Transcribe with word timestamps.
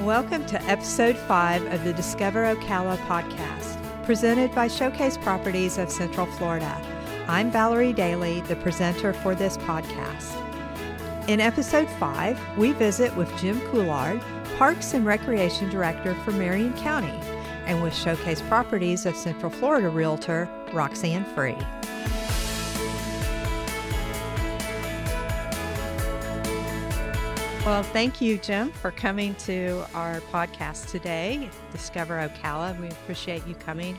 Welcome 0.00 0.46
to 0.46 0.62
episode 0.62 1.16
five 1.16 1.66
of 1.72 1.82
the 1.82 1.92
Discover 1.92 2.54
Ocala 2.54 2.96
podcast, 3.08 4.04
presented 4.04 4.54
by 4.54 4.68
Showcase 4.68 5.18
Properties 5.18 5.76
of 5.76 5.90
Central 5.90 6.26
Florida. 6.26 6.80
I'm 7.26 7.50
Valerie 7.50 7.92
Dailey, 7.92 8.46
the 8.46 8.54
presenter 8.54 9.12
for 9.12 9.34
this 9.34 9.56
podcast. 9.56 10.36
In 11.28 11.40
episode 11.40 11.90
five, 11.98 12.38
we 12.56 12.70
visit 12.70 13.12
with 13.16 13.36
Jim 13.38 13.60
Couillard, 13.72 14.22
Parks 14.56 14.94
and 14.94 15.04
Recreation 15.04 15.68
Director 15.68 16.14
for 16.24 16.30
Marion 16.30 16.74
County, 16.74 17.18
and 17.66 17.82
with 17.82 17.92
Showcase 17.92 18.42
Properties 18.42 19.04
of 19.04 19.16
Central 19.16 19.50
Florida 19.50 19.88
Realtor, 19.88 20.48
Roxanne 20.72 21.24
Free. 21.34 21.56
Well, 27.68 27.82
thank 27.82 28.22
you, 28.22 28.38
Jim, 28.38 28.72
for 28.72 28.90
coming 28.90 29.34
to 29.44 29.84
our 29.92 30.20
podcast 30.32 30.90
today, 30.90 31.50
Discover 31.70 32.14
Ocala. 32.26 32.80
We 32.80 32.88
appreciate 32.88 33.46
you 33.46 33.54
coming 33.56 33.98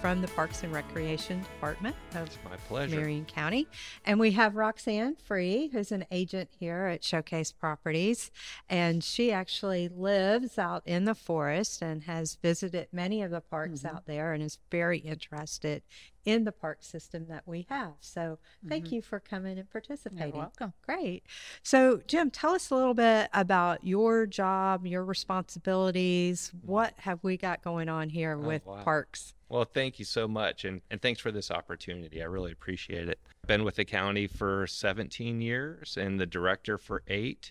from 0.00 0.22
the 0.22 0.28
Parks 0.28 0.62
and 0.62 0.72
Recreation 0.72 1.40
Department 1.42 1.94
of 2.14 2.28
It's 2.28 2.38
my 2.48 2.56
pleasure. 2.56 2.96
Marion 2.96 3.26
County. 3.26 3.68
And 4.06 4.18
we 4.18 4.30
have 4.30 4.56
Roxanne 4.56 5.16
Free, 5.22 5.68
who's 5.70 5.92
an 5.92 6.06
agent 6.10 6.48
here 6.58 6.86
at 6.86 7.04
Showcase 7.04 7.52
Properties. 7.52 8.30
And 8.70 9.04
she 9.04 9.30
actually 9.30 9.90
lives 9.90 10.56
out 10.56 10.82
in 10.86 11.04
the 11.04 11.14
forest 11.14 11.82
and 11.82 12.04
has 12.04 12.38
visited 12.42 12.88
many 12.90 13.22
of 13.22 13.30
the 13.30 13.42
parks 13.42 13.80
Mm-hmm. 13.82 13.96
out 13.96 14.06
there 14.06 14.32
and 14.32 14.42
is 14.42 14.56
very 14.70 14.98
interested 15.00 15.82
in 16.24 16.44
the 16.44 16.52
park 16.52 16.78
system 16.82 17.26
that 17.28 17.42
we 17.46 17.66
have. 17.68 17.94
So 18.00 18.38
thank 18.68 18.92
you 18.92 19.02
for 19.02 19.20
coming 19.20 19.58
and 19.58 19.70
participating. 19.70 20.28
Mm-hmm. 20.28 20.38
welcome. 20.38 20.72
Great. 20.84 21.24
So, 21.62 22.00
Jim, 22.06 22.30
tell 22.30 22.54
us 22.54 22.70
a 22.70 22.74
little 22.74 22.94
bit 22.94 23.30
about 23.32 23.84
your 23.84 24.26
job, 24.26 24.86
your 24.86 25.04
responsibilities. 25.04 26.52
What 26.62 26.94
have 26.98 27.20
we 27.22 27.36
got 27.36 27.62
going 27.62 27.88
on 27.88 28.10
here 28.10 28.36
with 28.36 28.66
wow. 28.66 28.82
parks? 28.82 29.34
Well, 29.48 29.64
thank 29.64 29.98
you 29.98 30.04
so 30.04 30.28
much, 30.28 30.64
and, 30.64 30.80
and 30.92 31.02
thanks 31.02 31.20
for 31.20 31.32
this 31.32 31.50
opportunity. 31.50 32.22
I 32.22 32.26
really 32.26 32.52
appreciate 32.52 33.08
it. 33.08 33.18
Been 33.48 33.64
with 33.64 33.74
the 33.74 33.84
county 33.84 34.28
for 34.28 34.68
17 34.68 35.40
years 35.40 35.96
and 35.96 36.20
the 36.20 36.26
director 36.26 36.78
for 36.78 37.02
eight. 37.08 37.50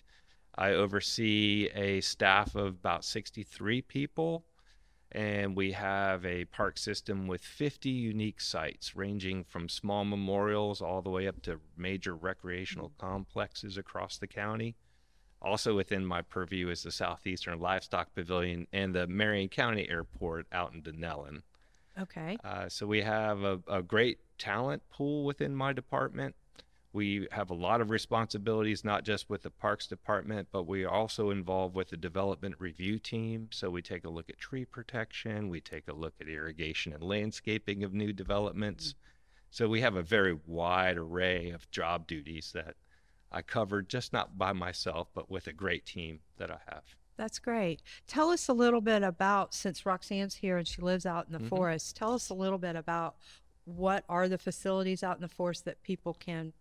I 0.56 0.70
oversee 0.72 1.68
a 1.74 2.00
staff 2.00 2.54
of 2.54 2.66
about 2.68 3.04
63 3.04 3.82
people, 3.82 4.44
and 5.12 5.56
we 5.56 5.72
have 5.72 6.24
a 6.24 6.44
park 6.46 6.78
system 6.78 7.26
with 7.26 7.42
50 7.42 7.88
unique 7.88 8.40
sites, 8.40 8.94
ranging 8.94 9.44
from 9.44 9.68
small 9.68 10.04
memorials 10.04 10.80
all 10.80 11.02
the 11.02 11.10
way 11.10 11.26
up 11.26 11.42
to 11.42 11.60
major 11.76 12.14
recreational 12.14 12.92
complexes 12.98 13.76
across 13.76 14.18
the 14.18 14.28
county. 14.28 14.76
Also 15.42 15.74
within 15.74 16.04
my 16.04 16.22
purview 16.22 16.68
is 16.68 16.82
the 16.82 16.92
Southeastern 16.92 17.58
Livestock 17.58 18.14
Pavilion 18.14 18.66
and 18.72 18.94
the 18.94 19.06
Marion 19.06 19.48
County 19.48 19.88
Airport 19.88 20.46
out 20.52 20.74
in 20.74 20.82
Dunnellon. 20.82 21.42
Okay. 21.98 22.36
Uh, 22.44 22.68
so 22.68 22.86
we 22.86 23.02
have 23.02 23.42
a, 23.42 23.60
a 23.66 23.82
great 23.82 24.18
talent 24.38 24.82
pool 24.90 25.24
within 25.24 25.54
my 25.54 25.72
department. 25.72 26.34
We 26.92 27.28
have 27.30 27.50
a 27.50 27.54
lot 27.54 27.80
of 27.80 27.90
responsibilities, 27.90 28.84
not 28.84 29.04
just 29.04 29.30
with 29.30 29.42
the 29.42 29.50
parks 29.50 29.86
department, 29.86 30.48
but 30.50 30.64
we 30.64 30.84
are 30.84 30.90
also 30.90 31.30
involved 31.30 31.76
with 31.76 31.90
the 31.90 31.96
development 31.96 32.56
review 32.58 32.98
team. 32.98 33.48
So 33.52 33.70
we 33.70 33.80
take 33.80 34.04
a 34.04 34.10
look 34.10 34.28
at 34.28 34.38
tree 34.38 34.64
protection, 34.64 35.48
we 35.48 35.60
take 35.60 35.86
a 35.86 35.92
look 35.92 36.14
at 36.20 36.28
irrigation 36.28 36.92
and 36.92 37.02
landscaping 37.02 37.84
of 37.84 37.94
new 37.94 38.12
developments. 38.12 38.96
So 39.50 39.68
we 39.68 39.80
have 39.82 39.94
a 39.94 40.02
very 40.02 40.36
wide 40.46 40.96
array 40.96 41.50
of 41.50 41.70
job 41.70 42.06
duties 42.08 42.50
that 42.54 42.74
I 43.30 43.42
cover 43.42 43.82
just 43.82 44.12
not 44.12 44.36
by 44.36 44.52
myself, 44.52 45.08
but 45.14 45.30
with 45.30 45.46
a 45.46 45.52
great 45.52 45.86
team 45.86 46.20
that 46.38 46.50
I 46.50 46.58
have. 46.66 46.82
That's 47.16 47.38
great. 47.38 47.82
Tell 48.08 48.30
us 48.30 48.48
a 48.48 48.52
little 48.52 48.80
bit 48.80 49.02
about, 49.04 49.54
since 49.54 49.86
Roxanne's 49.86 50.36
here 50.36 50.56
and 50.56 50.66
she 50.66 50.82
lives 50.82 51.06
out 51.06 51.26
in 51.26 51.32
the 51.32 51.38
Mhm. 51.38 51.48
forest, 51.48 51.94
tell 51.94 52.14
us 52.14 52.30
a 52.30 52.34
little 52.34 52.58
bit 52.58 52.74
about 52.74 53.16
what 53.64 54.04
are 54.08 54.28
the 54.28 54.38
facilities 54.38 55.04
out 55.04 55.16
in 55.16 55.20
the 55.20 55.28
forest 55.28 55.64
that 55.66 55.82
people 55.82 56.14
can 56.14 56.52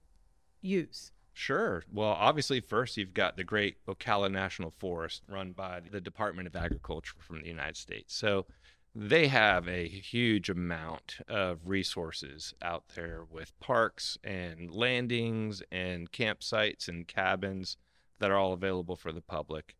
use? 0.62 1.12
Sure. 1.34 1.84
Well, 1.92 2.10
obviously, 2.10 2.60
first 2.60 2.98
you've 2.98 3.14
got 3.14 3.38
the 3.38 3.44
great 3.44 3.78
Ocala 3.88 4.30
National 4.30 4.72
Forest 4.72 5.24
run 5.30 5.54
by 5.54 5.80
the 5.90 6.02
Department 6.02 6.48
of 6.48 6.56
Agriculture 6.56 7.16
from 7.20 7.42
the 7.42 7.48
United 7.48 7.78
States. 7.78 8.14
So 8.14 8.46
they 8.94 9.28
have 9.28 9.68
a 9.68 9.88
huge 9.88 10.50
amount 10.50 11.20
of 11.28 11.60
resources 11.66 12.54
out 12.62 12.84
there 12.96 13.24
with 13.30 13.58
parks 13.60 14.18
and 14.24 14.70
landings 14.72 15.62
and 15.72 16.12
campsites 16.12 16.88
and 16.88 17.08
cabins 17.08 17.78
that 18.20 18.32
are 18.32 18.38
all 18.38 18.52
available 18.52 18.96
for 18.96 19.12
the 19.12 19.22
public. 19.22 19.76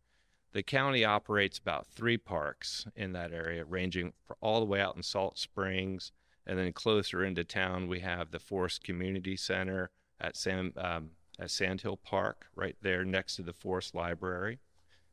The 0.52 0.62
county 0.62 1.04
operates 1.04 1.58
about 1.58 1.86
three 1.86 2.16
parks 2.16 2.86
in 2.96 3.12
that 3.12 3.32
area, 3.32 3.64
ranging 3.64 4.14
for 4.26 4.36
all 4.40 4.60
the 4.60 4.66
way 4.66 4.80
out 4.80 4.96
in 4.96 5.02
Salt 5.02 5.38
Springs. 5.38 6.12
And 6.46 6.58
then 6.58 6.72
closer 6.72 7.24
into 7.24 7.44
town, 7.44 7.86
we 7.86 8.00
have 8.00 8.30
the 8.30 8.38
Forest 8.38 8.82
Community 8.82 9.36
Center 9.36 9.90
at 10.20 10.36
Sam 10.36 10.72
um, 10.76 11.10
at 11.38 11.50
Sandhill 11.50 11.96
Park, 11.96 12.46
right 12.54 12.76
there 12.82 13.04
next 13.04 13.36
to 13.36 13.42
the 13.42 13.52
Forest 13.54 13.94
Library. 13.94 14.58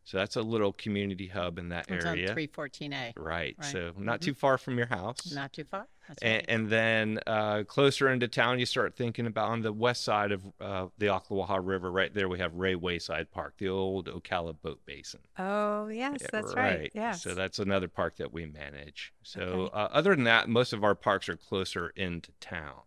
So 0.03 0.15
that's 0.17 0.37
a 0.37 0.41
little 0.41 0.71
community 0.71 1.27
hub 1.27 1.57
in 1.59 1.67
that 1.69 1.91
area. 1.91 1.97
It's 1.97 2.05
on 2.05 2.17
area. 2.17 2.33
314A. 2.47 3.13
Right. 3.17 3.55
Right. 3.57 3.65
So 3.65 3.91
not 3.97 4.19
Mhm. 4.21 4.23
too 4.23 4.33
far 4.35 4.57
from 4.57 4.77
your 4.77 4.87
house. 4.87 5.33
Not 5.33 5.51
too 5.51 5.65
far. 5.65 5.85
That's 6.07 6.21
And, 6.23 6.35
right. 6.35 6.45
and 6.47 6.69
then 6.69 7.19
uh, 7.27 7.63
closer 7.67 8.07
into 8.09 8.29
town, 8.29 8.57
you 8.57 8.65
start 8.65 8.95
thinking 8.95 9.25
about 9.27 9.49
on 9.49 9.61
the 9.63 9.73
west 9.73 10.05
side 10.05 10.31
of 10.31 10.45
uh, 10.61 10.87
the 10.97 11.07
Ocklawaha 11.07 11.59
River, 11.61 11.91
right 11.91 12.13
there, 12.13 12.29
we 12.29 12.39
have 12.39 12.53
Ray 12.55 12.75
Wayside 12.75 13.31
Park, 13.31 13.55
the 13.57 13.67
old 13.67 14.07
Ocala 14.07 14.55
Boat 14.61 14.79
Basin. 14.85 15.19
Oh, 15.37 15.87
yes, 15.87 16.19
Yeah, 16.21 16.27
that's 16.31 16.55
right. 16.55 16.89
Yes. 16.95 17.21
So 17.21 17.33
that's 17.35 17.59
another 17.59 17.89
park 17.89 18.15
that 18.17 18.31
we 18.31 18.45
manage. 18.45 19.13
So 19.23 19.41
Okay. 19.41 19.73
uh, 19.75 19.87
other 19.91 20.15
than 20.15 20.23
that, 20.23 20.47
most 20.47 20.71
of 20.71 20.85
our 20.85 20.95
parks 20.95 21.27
are 21.27 21.35
closer 21.35 21.89
into 21.97 22.31
town. 22.39 22.79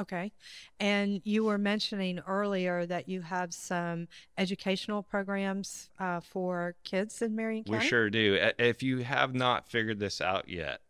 Okay. 0.00 0.32
And 0.80 1.20
you 1.24 1.44
were 1.44 1.58
mentioning 1.58 2.20
earlier 2.26 2.86
that 2.86 3.08
you 3.08 3.22
have 3.22 3.52
some 3.52 4.08
educational 4.38 5.02
programs 5.02 5.90
uh, 5.98 6.20
for 6.20 6.74
kids 6.84 7.22
in 7.22 7.34
Marion 7.34 7.64
County. 7.64 7.78
We 7.78 7.86
sure 7.86 8.10
do. 8.10 8.50
If 8.58 8.82
you 8.82 8.98
have 8.98 9.34
not 9.34 9.66
figured 9.66 9.98
this 9.98 10.20
out 10.20 10.48
yet, 10.48 10.80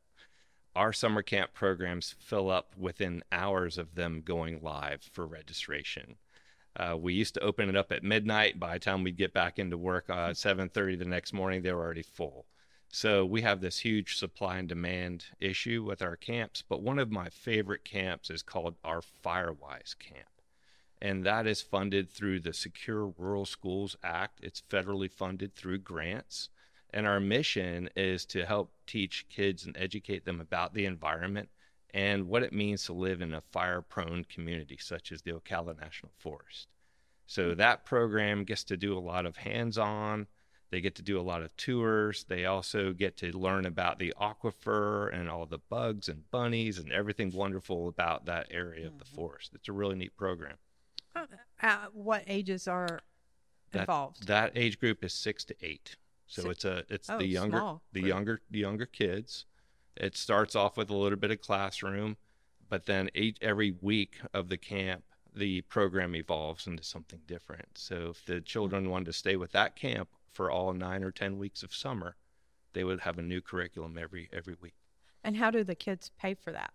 our 0.75 0.93
summer 0.93 1.23
camp 1.23 1.55
programs 1.55 2.15
fill 2.19 2.51
up 2.51 2.73
within 2.79 3.23
hours 3.33 3.79
of 3.79 3.95
them 3.95 4.23
going 4.25 4.61
live 4.63 5.03
for 5.13 5.27
registration. 5.27 6.17
Uh, 6.79 6.97
we 7.01 7.15
used 7.15 7.33
to 7.35 7.41
open 7.41 7.71
it 7.71 7.77
up 7.77 7.91
at 7.91 8.05
midnight. 8.05 8.61
By 8.61 8.75
the 8.75 8.81
time 8.81 9.03
we'd 9.03 9.17
get 9.17 9.33
back 9.33 9.59
into 9.59 9.79
work 9.79 10.11
uh, 10.11 10.29
at 10.31 10.37
7:30 10.37 10.99
the 10.99 11.07
next 11.07 11.33
morning, 11.33 11.63
they 11.63 11.73
were 11.73 11.83
already 11.83 12.03
full. 12.03 12.45
So 12.89 13.25
we 13.25 13.43
have 13.43 13.61
this 13.61 13.81
huge 13.81 14.17
supply 14.17 14.59
and 14.59 14.69
demand 14.69 15.27
issue 15.41 15.85
with 15.85 16.01
our 16.03 16.17
camps. 16.17 16.63
But 16.67 16.83
one 16.83 16.99
of 16.99 17.11
my 17.11 17.29
favorite 17.29 17.85
camps 17.85 18.31
is 18.31 18.43
called 18.43 18.77
our 18.85 19.03
Firewise 19.25 19.99
Camp 19.99 20.29
and 21.01 21.25
that 21.25 21.47
is 21.47 21.61
funded 21.61 22.11
through 22.11 22.41
the 22.41 22.53
Secure 22.53 23.13
Rural 23.19 23.45
Schools 23.45 23.97
Act. 24.03 24.41
It's 24.43 24.63
federally 24.63 25.11
funded 25.11 25.55
through 25.55 25.79
grants. 25.79 26.49
And 26.93 27.07
our 27.07 27.21
mission 27.21 27.91
is 27.97 28.25
to 28.27 28.47
help 28.47 28.73
teach 28.87 29.27
kids 29.29 29.67
and 29.67 29.77
educate 29.77 30.25
them 30.25 30.41
about 30.41 30.73
the 30.73 30.87
environment 30.87 31.51
and 31.93 32.29
what 32.29 32.43
it 32.43 32.53
means 32.53 32.85
to 32.85 32.93
live 32.93 33.21
in 33.21 33.35
a 33.35 33.41
fire 33.41 33.83
prone 33.83 34.25
community 34.25 34.79
such 34.81 35.13
as 35.13 35.23
the 35.23 35.33
Ocala 35.33 35.79
National 35.79 36.13
Forest. 36.19 36.69
So 37.27 37.55
that 37.55 37.85
program 37.85 38.45
gets 38.45 38.65
to 38.65 38.77
do 38.77 38.97
a 38.97 39.01
lot 39.01 39.27
of 39.27 39.37
hands 39.37 39.77
on. 39.77 40.27
They 40.71 40.81
get 40.81 40.97
to 40.97 41.03
do 41.03 41.19
a 41.21 41.23
lot 41.23 41.43
of 41.43 41.57
tours. 41.57 42.25
They 42.29 42.45
also 42.45 42.93
get 42.93 43.17
to 43.19 43.31
learn 43.33 43.67
about 43.67 43.99
the 43.99 44.13
aquifer 44.21 45.13
and 45.15 45.29
all 45.29 45.47
the 45.47 45.59
bugs 45.59 46.09
and 46.09 46.29
bunnies 46.31 46.79
and 46.79 46.91
everything 46.91 47.31
wonderful 47.33 47.89
about 47.89 48.27
that 48.27 48.49
area 48.51 48.87
of 48.87 48.99
the 48.99 49.05
forest. 49.05 49.53
It's 49.55 49.69
a 49.69 49.73
really 49.73 49.95
neat 49.95 50.17
program. 50.17 50.57
Uh, 51.15 51.27
uh, 51.63 51.77
what 51.93 52.25
ages 52.27 52.67
are 52.67 53.01
involved? 53.73 54.27
That 54.27 54.53
age 54.57 54.81
group 54.81 55.05
is 55.05 55.13
six 55.15 55.45
to 55.45 55.57
eight. 55.63 55.97
So 56.27 56.43
Si- 56.43 56.49
it's 56.51 56.65
a 56.65 56.85
it's 56.89 57.09
Oh, 57.09 57.19
the 57.19 57.27
younger 57.27 57.59
small 57.59 57.83
the 57.93 58.03
younger 58.03 58.41
the 58.51 58.59
younger 58.59 58.87
kids. 58.87 59.47
It 59.97 60.17
starts 60.17 60.57
off 60.57 60.77
with 60.77 60.91
a 60.91 60.97
little 60.97 61.19
bit 61.19 61.31
of 61.31 61.41
classroom, 61.41 62.17
but 62.69 62.87
then 62.87 63.09
each 63.15 63.39
every 63.41 63.77
week 63.81 64.17
of 64.35 64.49
the 64.49 64.59
camp, 64.59 65.05
the 65.33 65.61
program 65.63 66.15
evolves 66.17 66.67
into 66.67 66.83
something 66.83 67.21
different. 67.27 67.79
So 67.79 68.09
if 68.11 68.25
the 68.27 68.41
children 68.41 68.91
wanted 68.91 69.07
to 69.07 69.13
stay 69.13 69.37
with 69.37 69.53
that 69.53 69.77
camp 69.77 70.09
for 70.37 70.51
all 70.51 70.73
nine 70.73 71.03
or 71.03 71.11
ten 71.11 71.39
weeks 71.39 71.63
of 71.63 71.75
summer, 71.75 72.17
they 72.75 72.85
would 72.85 73.01
have 73.01 73.19
a 73.19 73.23
new 73.23 73.41
curriculum 73.41 73.97
every 73.99 74.29
every 74.33 74.57
week. 74.61 74.75
and 75.25 75.37
how 75.37 75.51
do 75.51 75.65
the 75.65 75.75
kids 75.75 76.11
pay 76.19 76.35
for 76.35 76.53
that? 76.53 76.73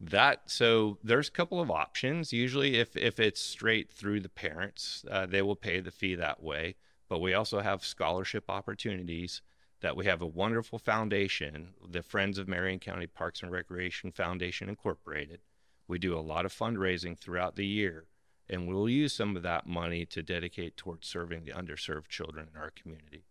That 0.00 0.50
so 0.50 0.98
there's 1.04 1.28
a 1.28 1.32
couple 1.40 1.60
of 1.60 1.70
options. 1.70 2.32
Usually, 2.32 2.76
if 2.76 2.96
if 2.96 3.20
it's 3.20 3.40
straight 3.40 3.90
through 3.90 4.20
the 4.20 4.28
parents, 4.28 5.04
uh, 5.10 5.26
they 5.26 5.42
will 5.42 5.56
pay 5.56 5.80
the 5.80 5.90
fee 5.90 6.14
that 6.16 6.42
way. 6.42 6.76
But 7.08 7.20
we 7.20 7.34
also 7.34 7.60
have 7.60 7.84
scholarship 7.84 8.44
opportunities. 8.48 9.42
That 9.80 9.96
we 9.96 10.06
have 10.06 10.22
a 10.22 10.26
wonderful 10.26 10.78
foundation, 10.78 11.74
the 11.86 12.02
Friends 12.02 12.38
of 12.38 12.48
Marion 12.48 12.78
County 12.78 13.06
Parks 13.06 13.42
and 13.42 13.52
Recreation 13.52 14.10
Foundation 14.10 14.68
Incorporated, 14.70 15.40
We 15.86 15.98
do 15.98 16.18
a 16.18 16.28
lot 16.32 16.46
of 16.46 16.52
fundraising 16.52 17.16
throughout 17.16 17.56
the 17.56 17.66
year, 17.66 18.06
and 18.48 18.68
we'll 18.68 18.88
use 18.88 19.12
some 19.12 19.36
of 19.36 19.42
that 19.42 19.66
money 19.66 20.04
to 20.06 20.22
dedicate 20.22 20.76
towards 20.76 21.08
serving 21.08 21.44
the 21.44 21.52
underserved 21.52 22.08
children 22.08 22.48
in 22.54 22.60
our 22.60 22.70
community. 22.70 23.24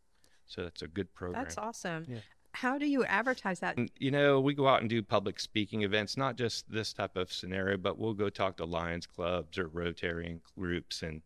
So 0.46 0.64
that's 0.64 0.82
a 0.82 0.88
good 0.88 1.14
program. 1.14 1.44
That's 1.44 1.58
awesome. 1.58 2.06
Yeah. 2.08 2.20
How 2.52 2.78
do 2.78 2.86
you 2.86 3.04
advertise 3.04 3.60
that? 3.60 3.78
And, 3.78 3.92
you 3.98 4.12
know, 4.12 4.40
we 4.40 4.54
go 4.54 4.68
out 4.68 4.80
and 4.80 4.90
do 4.90 5.02
public 5.02 5.40
speaking 5.40 5.82
events, 5.82 6.16
not 6.16 6.38
just 6.38 6.72
this 6.72 6.94
type 6.94 7.18
of 7.18 7.34
scenario, 7.34 7.78
but 7.78 7.98
we'll 7.98 8.14
go 8.14 8.30
talk 8.30 8.58
to 8.58 8.66
Lions 8.66 9.06
clubs 9.06 9.58
or 9.58 9.68
Rotarian 9.68 10.40
groups. 10.58 11.02
And 11.02 11.22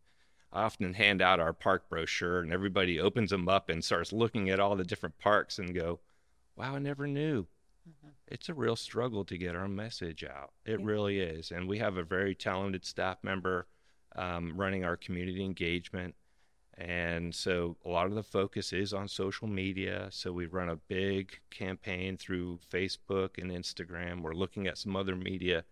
I 0.52 0.64
often 0.64 0.94
hand 0.94 1.22
out 1.22 1.40
our 1.40 1.54
park 1.54 1.88
brochure, 1.88 2.40
and 2.40 2.52
everybody 2.52 3.00
opens 3.00 3.30
them 3.30 3.48
up 3.48 3.70
and 3.70 3.84
starts 3.84 4.12
looking 4.12 4.50
at 4.50 4.60
all 4.60 4.76
the 4.76 4.84
different 4.84 5.20
parks 5.20 5.60
and 5.60 5.76
go, 5.76 6.00
wow, 6.56 6.76
I 6.76 6.80
never 6.80 7.06
knew. 7.06 7.44
Mm-hmm. 7.88 8.10
It's 8.28 8.50
a 8.50 8.56
real 8.56 8.76
struggle 8.76 9.24
to 9.26 9.38
get 9.38 9.56
our 9.56 9.68
message 9.68 10.24
out. 10.24 10.54
It 10.66 10.80
Yeah. 10.80 10.86
really 10.86 11.20
is. 11.20 11.52
And 11.52 11.68
we 11.68 11.78
have 11.78 11.98
a 11.98 12.04
very 12.04 12.34
talented 12.34 12.86
staff 12.86 13.18
member 13.24 13.68
um, 14.20 14.54
running 14.56 14.84
our 14.84 14.98
community 14.98 15.44
engagement. 15.44 16.14
And 16.78 17.34
so 17.34 17.76
a 17.86 17.90
lot 17.90 18.06
of 18.06 18.16
the 18.16 18.24
focus 18.24 18.72
is 18.72 18.94
on 18.94 19.08
social 19.08 19.48
media. 19.48 20.08
So 20.12 20.32
we 20.32 20.46
run 20.46 20.70
a 20.70 20.76
big 20.76 21.40
campaign 21.50 22.18
through 22.18 22.60
Facebook 22.72 23.38
and 23.38 23.52
Instagram. 23.52 24.22
We're 24.22 24.34
looking 24.34 24.68
at 24.68 24.78
some 24.78 24.96
other 24.96 25.16
media 25.16 25.64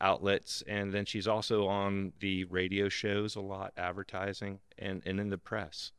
outlets. 0.00 0.62
And 0.66 0.92
then 0.92 1.04
she's 1.04 1.26
also 1.26 1.66
on 1.66 2.12
the 2.20 2.44
radio 2.44 2.88
shows 2.88 3.34
a 3.34 3.40
lot, 3.40 3.72
advertising, 3.76 4.60
and, 4.78 5.02
and 5.06 5.18
in 5.18 5.30
the 5.30 5.38
press. 5.38 5.92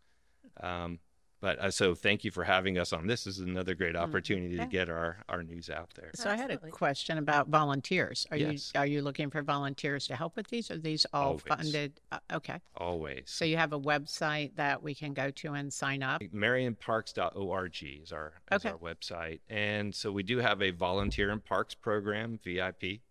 Um, 0.62 1.00
but 1.44 1.60
uh, 1.60 1.70
so 1.70 1.94
thank 1.94 2.24
you 2.24 2.32
for 2.32 2.46
having 2.46 2.78
us 2.78 2.94
on. 2.94 3.06
This 3.06 3.28
is 3.28 3.40
another 3.40 3.76
great 3.76 3.98
opportunity 3.98 4.56
Yeah. 4.56 4.64
to 4.64 4.70
get 4.70 4.90
our, 4.90 5.18
our 5.28 5.44
news 5.44 5.70
out 5.70 5.90
there. 5.94 6.10
So 6.16 6.30
I 6.30 6.38
had 6.38 6.50
a 6.52 6.58
question 6.58 7.18
about 7.18 7.50
volunteers. 7.50 8.26
Are 8.32 8.38
Yes. 8.38 8.72
you 8.74 8.80
are 8.80 8.86
you 8.88 9.02
looking 9.02 9.30
for 9.30 9.42
volunteers 9.42 10.08
to 10.08 10.16
help 10.16 10.38
with 10.38 10.48
these? 10.48 10.72
Are 10.72 10.78
these 10.78 11.06
all 11.14 11.26
Always. 11.32 11.44
funded? 11.44 12.00
Uh, 12.14 12.20
okay. 12.32 12.62
Always. 12.78 13.24
So 13.26 13.44
you 13.44 13.58
have 13.58 13.74
a 13.74 13.80
website 13.80 14.56
that 14.56 14.82
we 14.82 14.96
can 14.96 15.14
go 15.14 15.32
to 15.32 15.52
and 15.54 15.72
sign 15.74 16.02
up. 16.02 16.22
MarionParks.org 16.22 17.84
is 18.02 18.14
our 18.14 18.34
is 18.50 18.66
Okay. 18.66 18.70
our 18.70 18.78
website, 18.78 19.42
and 19.50 19.94
so 19.94 20.14
we 20.14 20.24
do 20.24 20.38
have 20.38 20.62
a 20.62 20.72
volunteer 20.72 21.30
in 21.30 21.42
parks 21.42 21.76
program 21.76 22.40
(VIP), 22.42 23.02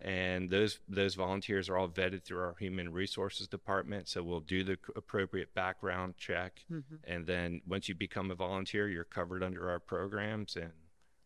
and 0.00 0.50
those 0.50 0.78
those 0.88 1.14
volunteers 1.14 1.68
are 1.68 1.76
all 1.76 1.88
vetted 1.88 2.22
through 2.24 2.40
our 2.40 2.54
human 2.58 2.92
resources 2.92 3.48
department. 3.48 4.08
So 4.08 4.22
we'll 4.22 4.40
do 4.40 4.62
the 4.64 4.78
appropriate 4.94 5.54
background 5.54 6.16
check, 6.18 6.64
Mhm. 6.70 6.82
and 7.04 7.26
then 7.26 7.60
once 7.66 7.88
you 7.88 7.94
become 7.94 8.30
a 8.30 8.34
volunteer, 8.34 8.88
you're 8.88 9.04
covered 9.04 9.42
under 9.42 9.70
our 9.70 9.80
programs, 9.80 10.56
and 10.56 10.72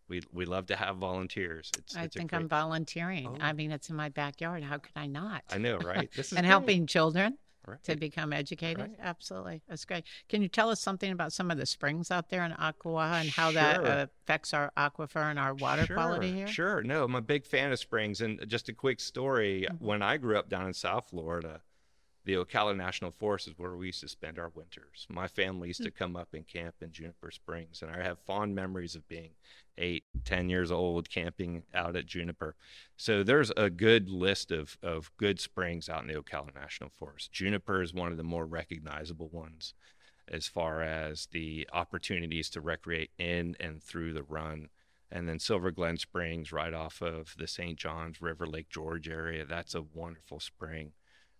we 0.08 0.22
we 0.32 0.44
love 0.44 0.66
to 0.66 0.76
have 0.76 0.96
volunteers. 0.96 1.70
It's, 1.78 1.96
I 1.96 2.04
it's 2.04 2.16
think 2.16 2.30
great, 2.30 2.40
I'm 2.42 2.48
volunteering. 2.48 3.28
Oh. 3.28 3.36
I 3.40 3.52
mean, 3.52 3.70
it's 3.72 3.90
in 3.90 3.96
my 3.96 4.08
backyard. 4.08 4.62
How 4.62 4.78
could 4.78 4.96
I 4.96 5.06
not? 5.06 5.42
I 5.50 5.58
know, 5.58 5.78
right? 5.78 6.10
This 6.12 6.26
is 6.32 6.38
and 6.38 6.44
great. 6.44 6.48
helping 6.50 6.86
children 6.86 7.38
Right. 7.70 7.84
to 7.84 7.96
become 7.96 8.32
educated. 8.32 8.78
Right. 8.80 8.96
Absolutely. 9.00 9.62
That's 9.68 9.84
great. 9.84 10.04
Can 10.28 10.42
you 10.42 10.48
tell 10.48 10.70
us 10.70 10.80
something 10.80 11.10
about 11.12 11.32
some 11.32 11.50
of 11.50 11.58
the 11.58 11.66
springs 11.66 12.10
out 12.10 12.28
there 12.28 12.44
in 12.44 12.52
Aqua 12.52 13.12
and 13.20 13.28
how 13.28 13.50
that 13.52 13.76
Sure. 13.76 13.86
uh, 13.86 14.06
affects 14.24 14.52
our 14.54 14.72
aquifer 14.76 15.30
and 15.30 15.38
our 15.38 15.54
water 15.54 15.86
quality 15.92 16.32
here? 16.32 16.46
Sure. 16.46 16.82
No, 16.82 17.04
I'm 17.04 17.14
a 17.14 17.20
big 17.20 17.46
fan 17.46 17.72
of 17.72 17.78
springs. 17.78 18.20
And 18.20 18.42
just 18.48 18.68
a 18.68 18.72
quick 18.72 19.00
story 19.00 19.66
Mm-hmm. 19.70 19.84
when 19.84 20.02
I 20.02 20.16
grew 20.16 20.38
up 20.38 20.48
down 20.48 20.66
in 20.66 20.74
South 20.74 21.08
Florida, 21.10 21.60
the 22.24 22.34
Ocala 22.34 22.76
National 22.76 23.12
Forest 23.12 23.48
is 23.48 23.54
where 23.58 23.76
we 23.76 23.86
used 23.86 24.00
to 24.00 24.08
spend 24.08 24.38
our 24.38 24.50
winters. 24.50 25.06
My 25.08 25.26
family 25.26 25.68
used 25.68 25.80
Hmm. 25.80 25.84
to 25.84 25.90
come 25.90 26.16
up 26.16 26.34
and 26.34 26.46
camp 26.46 26.76
in 26.82 26.92
Juniper 26.92 27.30
Springs. 27.30 27.82
And 27.82 27.90
I 27.90 28.02
have 28.02 28.18
fond 28.20 28.54
memories 28.54 28.94
of 28.94 29.08
being 29.08 29.30
eight, 29.78 30.04
ten 30.24 30.50
years 30.50 30.70
old 30.70 31.08
camping 31.08 31.62
out 31.72 31.96
at 31.96 32.04
Juniper. 32.06 32.54
So 32.96 33.22
there's 33.22 33.50
a 33.56 33.70
good 33.70 34.10
list 34.10 34.50
of, 34.50 34.76
of 34.82 35.10
good 35.16 35.40
springs 35.40 35.88
out 35.88 36.02
in 36.02 36.08
the 36.08 36.20
Ocala 36.20 36.54
National 36.54 36.90
Forest. 36.90 37.32
Juniper 37.32 37.80
is 37.82 37.94
one 37.94 38.10
of 38.12 38.18
the 38.18 38.22
more 38.24 38.44
recognizable 38.44 39.28
ones 39.30 39.72
as 40.28 40.46
far 40.46 40.82
as 40.82 41.26
the 41.32 41.66
opportunities 41.72 42.50
to 42.50 42.60
recreate 42.60 43.10
in 43.18 43.56
and 43.58 43.82
through 43.82 44.12
the 44.12 44.22
run. 44.22 44.68
And 45.10 45.28
then 45.28 45.40
Silver 45.40 45.72
Glen 45.72 45.96
Springs, 45.96 46.52
right 46.52 46.72
off 46.72 47.00
of 47.02 47.34
the 47.36 47.48
St. 47.48 47.76
Johns 47.76 48.20
River, 48.22 48.46
Lake 48.46 48.68
George 48.68 49.08
area, 49.08 49.44
that's 49.44 49.74
a 49.74 49.82
wonderful 49.82 50.38
spring. 50.38 50.92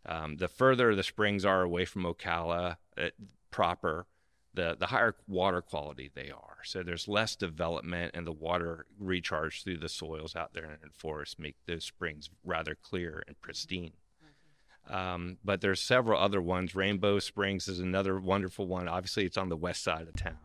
Um, 0.07 0.37
the 0.37 0.49
further 0.49 0.95
the 0.95 1.03
springs 1.03 1.45
are 1.45 1.63
away 1.63 1.85
from 1.85 2.05
Ocala 2.05 2.77
uh, 2.97 3.09
proper, 3.51 4.07
the, 4.55 4.77
the 4.79 4.87
higher 4.87 5.15
water 5.29 5.61
quality 5.61 6.11
they 6.15 6.31
are. 6.31 6.59
So 6.65 6.83
there's 6.83 7.07
less 7.07 7.37
development, 7.37 8.13
and 8.15 8.27
the 8.27 8.33
water 8.33 8.87
recharge 8.99 9.63
through 9.63 9.79
the 9.79 9.89
soils 9.89 10.35
out 10.35 10.55
there 10.55 10.65
in 10.65 10.79
the 10.83 10.91
forest 10.91 11.39
make 11.39 11.57
those 11.67 11.85
springs 11.85 12.31
rather 12.45 12.75
clear 12.75 13.23
and 13.27 13.41
pristine. 13.41 13.93
Um, 14.89 15.37
but 15.45 15.61
there's 15.61 15.81
several 15.81 16.21
other 16.21 16.43
ones. 16.43 16.75
Rainbow 16.75 17.21
Springs 17.21 17.69
is 17.69 17.79
another 17.79 18.19
wonderful 18.19 18.67
one. 18.67 18.89
Obviously, 18.89 19.25
it's 19.25 19.37
on 19.37 19.49
the 19.49 19.57
west 19.57 19.85
side 19.85 20.09
of 20.09 20.17
town. 20.17 20.39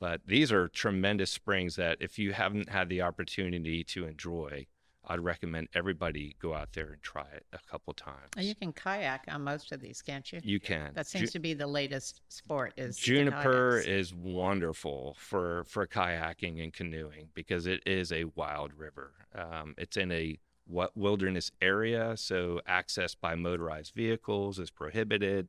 But 0.00 0.22
these 0.26 0.50
are 0.50 0.68
tremendous 0.68 1.30
springs 1.30 1.76
that 1.76 1.98
if 2.00 2.18
you 2.18 2.32
haven't 2.32 2.68
had 2.68 2.88
the 2.88 3.02
opportunity 3.02 3.84
to 3.84 4.06
enjoy, 4.06 4.66
I'd 5.06 5.20
recommend 5.20 5.68
everybody 5.74 6.36
go 6.40 6.54
out 6.54 6.72
there 6.72 6.92
and 6.92 7.02
try 7.02 7.26
it 7.34 7.44
a 7.52 7.58
couple 7.70 7.92
times. 7.94 8.30
And 8.36 8.46
you 8.46 8.54
can 8.54 8.72
kayak 8.72 9.24
on 9.28 9.42
most 9.42 9.72
of 9.72 9.80
these, 9.80 10.02
can't 10.02 10.30
you? 10.32 10.40
You 10.42 10.60
can. 10.60 10.92
That 10.94 11.06
seems 11.06 11.30
Ju- 11.30 11.32
to 11.32 11.38
be 11.38 11.54
the 11.54 11.66
latest 11.66 12.22
sport. 12.28 12.74
Is 12.76 12.96
Juniper 12.96 13.78
is 13.78 14.14
wonderful 14.14 15.16
for 15.18 15.64
for 15.64 15.86
kayaking 15.86 16.62
and 16.62 16.72
canoeing 16.72 17.28
because 17.34 17.66
it 17.66 17.82
is 17.86 18.12
a 18.12 18.24
wild 18.34 18.72
river. 18.74 19.12
Um, 19.34 19.74
it's 19.76 19.96
in 19.96 20.10
a 20.12 20.38
what 20.66 20.96
wilderness 20.96 21.50
area, 21.60 22.16
so 22.16 22.60
access 22.66 23.14
by 23.14 23.34
motorized 23.34 23.94
vehicles 23.94 24.58
is 24.58 24.70
prohibited. 24.70 25.48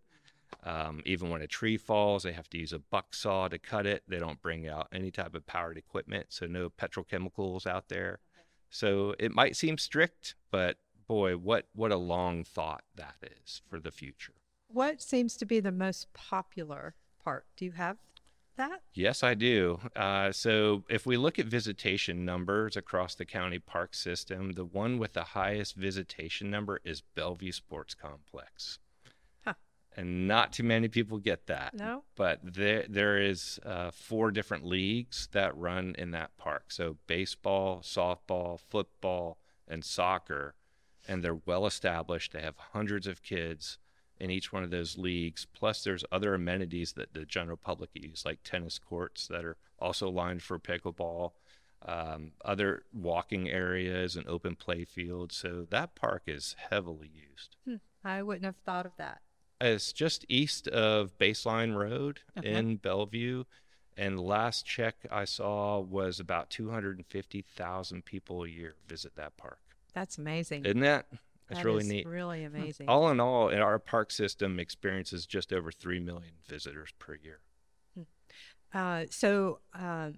Um, 0.63 1.01
even 1.05 1.29
when 1.29 1.41
a 1.41 1.47
tree 1.47 1.77
falls, 1.77 2.23
they 2.23 2.31
have 2.33 2.49
to 2.49 2.57
use 2.57 2.73
a 2.73 2.79
buck 2.79 3.13
saw 3.13 3.47
to 3.47 3.57
cut 3.57 3.85
it. 3.85 4.03
They 4.07 4.19
don't 4.19 4.41
bring 4.41 4.67
out 4.67 4.87
any 4.91 5.11
type 5.11 5.35
of 5.35 5.45
powered 5.45 5.77
equipment, 5.77 6.27
so 6.29 6.47
no 6.47 6.69
petrochemicals 6.69 7.67
out 7.67 7.89
there. 7.89 8.19
So 8.75 9.15
it 9.17 9.33
might 9.33 9.55
seem 9.55 9.77
strict, 9.77 10.35
but 10.51 10.75
boy, 11.07 11.37
what 11.37 11.67
what 11.73 11.93
a 11.93 11.95
long 11.95 12.43
thought 12.43 12.83
that 12.95 13.15
is 13.41 13.61
for 13.69 13.79
the 13.79 13.89
future. 13.89 14.33
What 14.67 15.01
seems 15.01 15.37
to 15.37 15.45
be 15.45 15.61
the 15.61 15.71
most 15.71 16.11
popular 16.11 16.95
part? 17.23 17.45
Do 17.55 17.63
you 17.63 17.71
have 17.71 17.95
that? 18.57 18.81
Yes, 18.93 19.23
I 19.23 19.33
do. 19.33 19.79
Uh, 19.95 20.33
so 20.33 20.83
if 20.89 21.05
we 21.05 21.15
look 21.15 21.39
at 21.39 21.45
visitation 21.45 22.25
numbers 22.25 22.75
across 22.75 23.15
the 23.15 23.23
county 23.23 23.59
park 23.59 23.93
system, 23.93 24.51
the 24.51 24.65
one 24.65 24.97
with 24.97 25.13
the 25.13 25.23
highest 25.23 25.75
visitation 25.75 26.51
number 26.51 26.81
is 26.83 26.99
Bellevue 26.99 27.53
Sports 27.53 27.93
Complex. 27.93 28.79
And 29.97 30.27
not 30.27 30.51
too 30.51 30.63
many 30.63 30.89
people 30.89 31.17
get 31.19 31.47
that. 31.47 31.73
No? 31.73 32.03
But 32.15 32.39
there, 32.43 32.85
there 32.89 33.17
is 33.17 33.59
uh, 33.65 33.91
four 33.91 34.29
different 34.29 34.65
leagues 34.65 35.29
that 35.31 35.55
run 35.57 35.95
in 35.97 36.11
that 36.11 36.35
park. 36.37 36.65
So 36.67 36.97
baseball, 37.07 37.79
softball, 37.79 38.59
football, 38.59 39.37
and 39.67 39.85
soccer. 39.85 40.55
And 41.07 41.23
they're 41.23 41.39
well 41.45 41.65
established. 41.65 42.33
They 42.33 42.41
have 42.41 42.57
hundreds 42.73 43.07
of 43.07 43.23
kids 43.23 43.77
in 44.19 44.29
each 44.29 44.51
one 44.51 44.63
of 44.63 44.71
those 44.71 44.97
leagues. 44.97 45.45
Plus, 45.45 45.83
there's 45.83 46.03
other 46.11 46.33
amenities 46.33 46.93
that 46.93 47.13
the 47.13 47.25
general 47.25 47.57
public 47.57 47.91
use, 47.93 48.25
like 48.25 48.39
tennis 48.43 48.79
courts 48.79 49.27
that 49.27 49.45
are 49.45 49.57
also 49.79 50.09
lined 50.09 50.41
for 50.41 50.59
pickleball, 50.59 51.31
um, 51.85 52.31
other 52.43 52.83
walking 52.93 53.49
areas 53.49 54.15
and 54.15 54.27
open 54.27 54.55
play 54.55 54.83
fields. 54.83 55.35
So 55.35 55.65
that 55.69 55.95
park 55.95 56.23
is 56.27 56.55
heavily 56.69 57.11
used. 57.13 57.55
I 58.03 58.23
wouldn't 58.23 58.45
have 58.45 58.57
thought 58.65 58.85
of 58.85 58.93
that. 58.97 59.21
It's 59.61 59.93
just 59.93 60.25
east 60.27 60.67
of 60.67 61.17
Baseline 61.17 61.75
Road 61.75 62.21
Okay. 62.37 62.53
in 62.53 62.77
Bellevue. 62.77 63.45
And 63.97 64.19
last 64.19 64.65
check 64.65 64.95
I 65.09 65.23
saw 65.23 65.79
was 65.79 66.19
about 66.19 66.49
250,000 66.49 68.03
people 68.03 68.43
a 68.43 68.49
year 68.49 68.75
visit 68.87 69.15
that 69.15 69.37
park. 69.37 69.59
That's 69.93 70.17
amazing. 70.17 70.65
Isn't 70.65 70.81
that? 70.81 71.07
That's 71.47 71.61
That 71.61 71.65
really 71.65 71.85
neat. 71.85 72.05
Really 72.07 72.43
amazing. 72.43 72.89
All 72.89 73.09
in 73.09 73.19
all, 73.21 73.53
our 73.53 73.79
park 73.79 74.11
system 74.11 74.59
experiences 74.59 75.25
just 75.25 75.53
over 75.53 75.71
3 75.71 75.99
million 75.99 76.33
visitors 76.47 76.91
per 76.99 77.15
year. 77.15 77.39
Uh, 78.73 79.05
so, 79.09 79.59
um, 79.73 80.15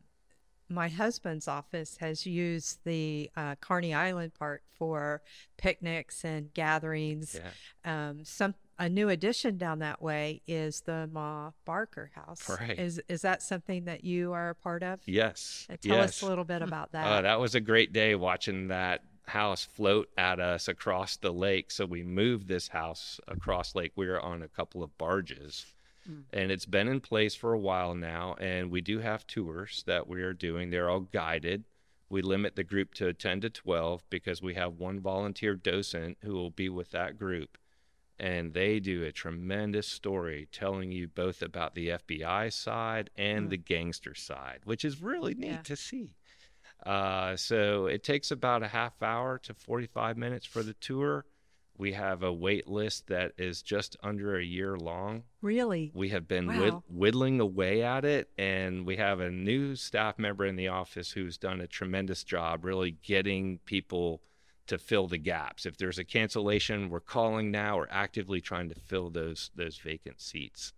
my 0.70 0.88
husband's 0.88 1.48
office 1.48 1.98
has 1.98 2.26
used 2.26 2.80
the 2.84 3.30
uh, 3.38 3.56
Carney 3.62 3.94
Island 3.94 4.34
Park 4.34 4.64
for 4.78 5.22
picnics 5.58 6.26
and 6.26 6.54
gatherings. 6.54 7.40
Yeah. 7.86 8.10
Um, 8.10 8.26
some 8.26 8.56
a 8.80 8.90
new 8.90 9.10
addition 9.10 9.58
down 9.58 9.80
that 9.80 10.02
way 10.02 10.42
is 10.48 10.82
the 10.82 11.10
Ma 11.12 11.52
Barker 11.66 12.12
House. 12.14 12.48
Right. 12.50 12.78
Is 12.78 13.02
is 13.08 13.22
that 13.22 13.42
something 13.42 13.86
that 13.86 14.04
you 14.04 14.34
are 14.34 14.50
a 14.50 14.56
part 14.56 14.84
of? 14.84 15.00
Yes. 15.06 15.68
Uh, 15.70 15.78
Tell 15.82 15.98
yes. 15.98 16.10
us 16.10 16.22
a 16.22 16.28
little 16.28 16.44
bit 16.44 16.62
about 16.62 16.92
that. 16.92 17.06
Uh, 17.06 17.22
that 17.22 17.40
was 17.40 17.56
a 17.56 17.60
great 17.60 17.94
day 17.94 18.16
watching 18.16 18.68
that 18.68 19.04
house 19.28 19.66
float 19.66 20.10
at 20.18 20.40
us 20.40 20.68
across 20.68 21.18
the 21.18 21.32
lake. 21.32 21.72
So 21.72 21.86
we 21.86 22.04
moved 22.04 22.48
this 22.48 22.70
house 22.70 23.20
across 23.28 23.76
Lake 23.76 23.92
Weir 23.96 24.20
on 24.20 24.42
a 24.42 24.48
couple 24.48 24.84
of 24.84 24.98
barges. 24.98 25.66
Mm. 26.10 26.24
And 26.32 26.52
it's 26.52 26.66
been 26.66 26.88
in 26.88 27.02
place 27.02 27.36
for 27.36 27.54
a 27.54 27.60
while 27.60 27.94
now. 27.94 28.36
And 28.40 28.72
we 28.72 28.82
do 28.82 29.00
have 29.00 29.28
tours 29.28 29.84
that 29.86 30.08
we 30.08 30.22
are 30.22 30.34
doing. 30.34 30.70
They're 30.70 30.90
all 30.90 31.02
guided. 31.02 31.66
We 32.10 32.22
limit 32.22 32.56
the 32.56 32.64
group 32.64 32.94
to 32.96 33.12
10 33.12 33.42
to 33.42 33.50
12 33.50 34.04
because 34.10 34.42
we 34.42 34.54
have 34.54 34.80
one 34.80 35.02
volunteer 35.02 35.56
docent 35.56 36.18
who 36.24 36.34
will 36.34 36.52
be 36.52 36.70
with 36.70 36.92
that 36.92 37.20
group. 37.20 37.58
And 38.20 38.54
they 38.54 38.80
do 38.80 39.04
a 39.04 39.12
tremendous 39.12 39.88
story 39.88 40.48
telling 40.52 40.92
you 40.92 41.08
both 41.08 41.42
about 41.44 41.76
the 41.76 41.90
FBI 41.92 42.50
side 42.52 43.10
and 43.16 43.46
Mm. 43.48 43.50
the 43.52 43.58
gangster 43.58 44.16
side, 44.16 44.62
which 44.64 44.84
is 44.84 45.02
really 45.02 45.36
neat 45.36 45.48
Yeah. 45.48 45.62
to 45.64 45.76
see. 45.76 46.16
Uh, 46.86 47.36
so 47.36 47.86
it 47.88 48.04
takes 48.04 48.32
about 48.32 48.64
a 48.64 48.68
half 48.70 49.02
hour 49.02 49.38
to 49.40 49.54
45 49.54 50.18
minutes 50.18 50.46
for 50.46 50.64
the 50.64 50.74
tour. 50.76 51.26
We 51.78 51.94
have 51.94 52.24
a 52.24 52.34
wait 52.34 52.68
list 52.68 53.06
that 53.08 53.34
is 53.38 53.62
just 53.62 53.96
under 54.02 54.36
a 54.36 54.44
year 54.44 54.76
long. 54.78 55.24
Really? 55.42 55.92
We 55.94 56.10
have 56.10 56.28
been 56.28 56.48
Wow. 56.48 56.84
whittling 56.90 57.40
away 57.40 57.84
at 57.84 58.04
it, 58.04 58.32
and 58.36 58.84
we 58.84 58.96
have 58.98 59.20
a 59.20 59.30
new 59.30 59.76
staff 59.76 60.18
member 60.18 60.44
in 60.46 60.56
the 60.56 60.70
office 60.70 61.12
who's 61.12 61.38
done 61.38 61.62
a 61.62 61.68
tremendous 61.68 62.24
job 62.24 62.66
really 62.66 62.92
getting 62.92 63.60
people 63.60 64.24
to 64.68 64.78
fill 64.78 65.08
the 65.08 65.18
gaps. 65.18 65.66
If 65.66 65.78
there's 65.78 66.00
a 66.00 66.04
cancellation, 66.04 66.90
we're 66.90 67.00
calling 67.00 67.52
now. 67.52 67.78
We're 67.78 67.88
actively 67.90 68.42
trying 68.42 68.70
to 68.70 68.76
fill 68.76 69.10
those 69.10 69.52
those 69.56 69.78
vacant 69.78 70.22
seats. 70.22 70.74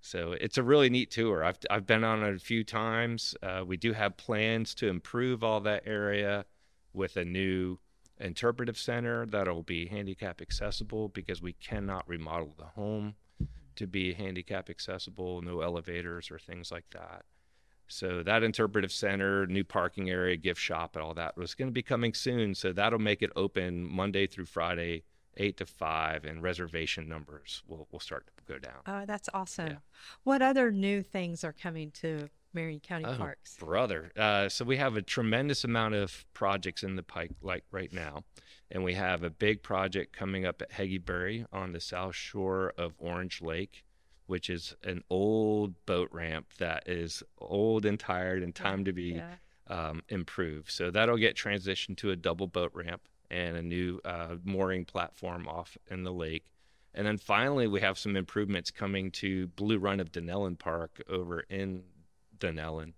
So 0.00 0.32
it's 0.32 0.58
a 0.58 0.62
really 0.62 0.90
neat 0.90 1.10
tour. 1.10 1.44
I've 1.44 1.58
I've 1.70 1.86
been 1.86 2.04
on 2.04 2.22
it 2.22 2.34
a 2.34 2.40
few 2.40 2.64
times. 2.64 3.34
Uh, 3.42 3.64
we 3.66 3.76
do 3.76 3.92
have 3.92 4.16
plans 4.16 4.74
to 4.76 4.88
improve 4.88 5.42
all 5.42 5.60
that 5.60 5.82
area 5.86 6.44
with 6.92 7.16
a 7.16 7.24
new 7.24 7.78
interpretive 8.20 8.78
center 8.78 9.26
that'll 9.26 9.62
be 9.62 9.86
handicap 9.86 10.40
accessible 10.40 11.08
because 11.08 11.40
we 11.40 11.52
cannot 11.52 12.08
remodel 12.08 12.54
the 12.58 12.64
home 12.64 13.14
to 13.76 13.86
be 13.86 14.12
handicap 14.12 14.68
accessible, 14.68 15.40
no 15.40 15.60
elevators 15.60 16.30
or 16.30 16.38
things 16.38 16.72
like 16.72 16.86
that. 16.90 17.24
So 17.88 18.22
that 18.22 18.42
interpretive 18.42 18.92
center, 18.92 19.46
new 19.46 19.64
parking 19.64 20.10
area, 20.10 20.36
gift 20.36 20.60
shop, 20.60 20.94
and 20.96 21.02
all 21.04 21.14
that 21.14 21.36
was 21.36 21.54
going 21.54 21.68
to 21.68 21.72
be 21.72 21.82
coming 21.82 22.14
soon. 22.14 22.54
So 22.54 22.72
that'll 22.72 22.98
make 22.98 23.22
it 23.22 23.30
open 23.34 23.84
Monday 23.84 24.26
through 24.26 24.46
Friday, 24.46 25.04
eight 25.36 25.56
to 25.58 25.66
five, 25.66 26.24
and 26.24 26.42
reservation 26.42 27.08
numbers 27.08 27.62
will 27.66 27.88
will 27.90 28.00
start 28.00 28.26
to 28.36 28.52
go 28.52 28.58
down. 28.58 28.80
Oh, 28.86 29.04
that's 29.06 29.28
awesome. 29.34 29.66
Yeah. 29.68 29.76
What 30.24 30.42
other 30.42 30.70
new 30.70 31.02
things 31.02 31.44
are 31.44 31.52
coming 31.52 31.90
to 31.92 32.28
Marion 32.54 32.80
County 32.80 33.04
Oh, 33.06 33.14
Parks? 33.16 33.56
brother. 33.58 34.10
Uh, 34.16 34.48
so 34.48 34.64
we 34.64 34.76
have 34.78 34.96
a 34.96 35.02
tremendous 35.02 35.64
amount 35.64 35.94
of 35.94 36.24
projects 36.34 36.82
in 36.82 36.96
the 36.96 37.02
pike 37.02 37.32
like 37.42 37.64
right 37.70 37.92
now, 37.92 38.24
and 38.70 38.82
we 38.82 38.94
have 38.94 39.22
a 39.22 39.30
big 39.30 39.62
project 39.62 40.16
coming 40.16 40.44
up 40.46 40.60
at 40.62 40.72
Heagy-Burry 40.72 41.44
on 41.52 41.72
the 41.72 41.80
south 41.80 42.14
shore 42.14 42.72
of 42.78 42.94
Orange 42.98 43.42
Lake, 43.42 43.84
which 44.28 44.48
is 44.48 44.76
an 44.84 45.02
old 45.10 45.74
boat 45.86 46.08
ramp 46.12 46.46
that 46.58 46.84
is 46.86 47.22
old 47.38 47.84
and 47.84 47.98
tired 47.98 48.42
and 48.42 48.54
time 48.54 48.84
to 48.84 48.92
be 48.92 49.14
Yeah. 49.14 49.34
um, 49.66 50.02
improved. 50.08 50.70
So 50.70 50.90
that'll 50.90 51.16
get 51.16 51.34
transitioned 51.36 51.96
to 51.98 52.10
a 52.10 52.16
double 52.16 52.46
boat 52.46 52.70
ramp 52.74 53.02
and 53.30 53.56
a 53.56 53.62
new 53.62 54.00
uh, 54.04 54.36
mooring 54.44 54.84
platform 54.84 55.48
off 55.48 55.76
in 55.90 56.04
the 56.04 56.12
lake. 56.12 56.44
And 56.94 57.06
then 57.06 57.18
finally, 57.18 57.66
we 57.66 57.80
have 57.80 57.98
some 57.98 58.16
improvements 58.16 58.70
coming 58.70 59.10
to 59.12 59.48
Blue 59.48 59.78
Run 59.78 60.00
of 60.00 60.10
Dunnellon 60.12 60.58
Park 60.58 61.02
over 61.08 61.40
in 61.40 61.82
Dunnellon 62.38 62.92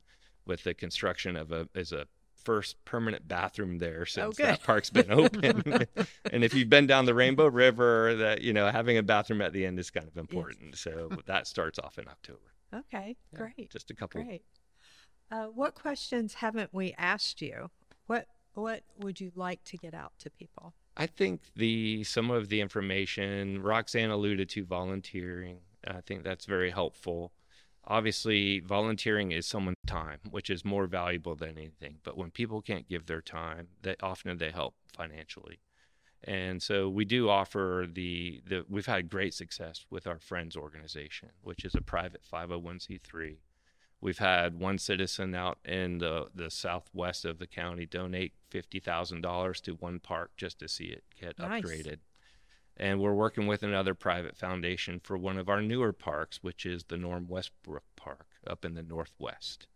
with 0.46 0.64
the 0.64 0.74
construction 0.74 1.36
of 1.36 1.50
a 1.52 1.68
as 1.74 1.92
a 1.92 2.06
first 2.44 2.82
permanent 2.84 3.26
bathroom 3.28 3.78
there 3.78 4.06
since 4.06 4.36
good. 4.36 4.46
that 4.46 4.62
park's 4.62 4.90
been 4.90 5.10
open. 5.10 5.86
and 6.32 6.44
if 6.44 6.54
you've 6.54 6.70
been 6.70 6.86
down 6.86 7.06
the 7.06 7.14
Rainbow 7.14 7.46
River, 7.46 8.14
that 8.16 8.42
you 8.42 8.52
know 8.52 8.68
having 8.70 8.98
a 8.98 9.02
bathroom 9.02 9.40
at 9.42 9.52
the 9.52 9.66
end 9.66 9.78
is 9.78 9.90
kind 9.90 10.06
of 10.06 10.16
important. 10.16 10.76
So 10.76 11.10
that 11.26 11.46
starts 11.46 11.78
off 11.78 11.98
in 11.98 12.08
October. 12.08 12.38
Okay, 12.74 13.16
Yeah, 13.32 13.38
great. 13.38 13.70
Just 13.70 13.90
a 13.90 13.94
couple 13.94 14.22
Great. 14.22 14.42
Uh, 15.30 15.46
what 15.46 15.74
questions 15.74 16.34
haven't 16.34 16.72
we 16.72 16.94
asked 16.98 17.40
you? 17.40 17.70
What 18.06 18.26
What 18.54 18.82
would 18.98 19.20
you 19.20 19.32
like 19.34 19.62
to 19.64 19.76
get 19.76 19.94
out 19.94 20.12
to 20.20 20.30
people? 20.30 20.74
I 20.96 21.06
think 21.06 21.42
the 21.56 22.04
some 22.04 22.30
of 22.30 22.48
the 22.48 22.60
information 22.60 23.62
Roxanne 23.62 24.10
alluded 24.10 24.48
to 24.50 24.64
volunteering. 24.64 25.58
I 25.86 26.00
think 26.00 26.24
that's 26.24 26.46
very 26.46 26.70
helpful. 26.70 27.32
Obviously, 27.86 28.60
volunteering 28.60 29.32
is 29.32 29.46
someone's 29.46 29.76
time, 29.86 30.18
which 30.30 30.50
is 30.50 30.64
more 30.64 30.86
valuable 30.86 31.34
than 31.34 31.56
anything. 31.58 31.96
But 32.04 32.16
when 32.16 32.30
people 32.30 32.60
can't 32.60 32.88
give 32.88 33.06
their 33.06 33.22
time, 33.22 33.68
they 33.82 33.96
often 34.02 34.38
they 34.38 34.50
help 34.50 34.74
financially. 34.96 35.60
And 36.22 36.62
so 36.62 36.88
we 36.88 37.06
do 37.06 37.30
offer 37.30 37.86
the 37.90 38.42
the 38.46 38.64
we've 38.68 38.86
had 38.86 39.08
great 39.08 39.32
success 39.32 39.86
with 39.88 40.06
our 40.06 40.18
friends 40.18 40.56
organization, 40.56 41.30
which 41.42 41.64
is 41.64 41.74
a 41.74 41.80
private 41.80 42.20
501c3. 42.30 43.38
We've 44.02 44.18
had 44.18 44.58
one 44.58 44.78
citizen 44.78 45.34
out 45.34 45.58
in 45.64 45.98
the, 45.98 46.28
the 46.34 46.50
southwest 46.50 47.26
of 47.26 47.38
the 47.38 47.46
county 47.46 47.84
donate 47.84 48.32
$50,000 48.50 49.60
to 49.62 49.72
one 49.74 49.98
park 50.00 50.30
just 50.38 50.58
to 50.60 50.68
see 50.68 50.86
it 50.86 51.04
get 51.20 51.38
Nice. 51.38 51.62
upgraded. 51.62 51.98
And 52.80 52.98
we're 52.98 53.12
working 53.12 53.46
with 53.46 53.62
another 53.62 53.94
private 53.94 54.38
foundation 54.38 55.00
for 55.04 55.18
one 55.18 55.36
of 55.36 55.50
our 55.50 55.60
newer 55.60 55.92
parks, 55.92 56.38
which 56.42 56.64
is 56.64 56.84
the 56.84 56.96
Norm 56.96 57.28
Westbrook 57.28 57.84
Park 57.94 58.26
up 58.46 58.64
in 58.64 58.72
the 58.72 58.82
northwest. 58.82 59.66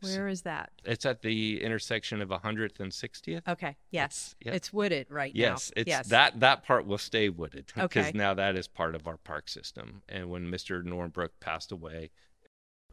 Where 0.00 0.28
is 0.28 0.42
that? 0.42 0.70
it's 0.84 1.04
at 1.04 1.20
the 1.22 1.62
intersection 1.62 2.22
of 2.22 2.28
100th 2.30 2.78
and 2.80 2.90
60th. 2.92 3.42
Okay. 3.48 3.76
Yes. 3.90 4.34
yeah. 4.40 4.52
It's 4.52 4.72
wooded 4.72 5.08
right 5.10 5.34
Yes, 5.34 5.70
now. 5.76 5.80
it's 5.82 5.88
yes. 5.88 6.06
that 6.08 6.38
that 6.40 6.62
part 6.64 6.86
will 6.86 6.96
stay 6.98 7.28
wooded 7.28 7.66
because 7.66 8.06
Okay. 8.06 8.12
now 8.16 8.32
that 8.32 8.56
is 8.56 8.66
part 8.68 8.94
of 8.94 9.06
our 9.08 9.18
park 9.18 9.48
system. 9.48 10.02
And 10.08 10.30
when 10.30 10.46
Mr. 10.46 10.82
Normbrook 10.82 11.30
passed 11.40 11.70
away, 11.72 12.12